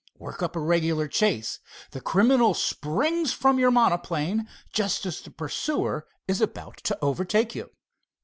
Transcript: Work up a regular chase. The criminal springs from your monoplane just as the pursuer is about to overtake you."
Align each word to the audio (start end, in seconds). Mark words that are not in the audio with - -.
Work 0.17 0.41
up 0.41 0.55
a 0.55 0.59
regular 0.59 1.07
chase. 1.07 1.59
The 1.91 2.01
criminal 2.01 2.55
springs 2.55 3.33
from 3.33 3.59
your 3.59 3.69
monoplane 3.69 4.49
just 4.73 5.05
as 5.05 5.21
the 5.21 5.29
pursuer 5.29 6.07
is 6.27 6.41
about 6.41 6.77
to 6.85 6.97
overtake 7.03 7.53
you." 7.53 7.69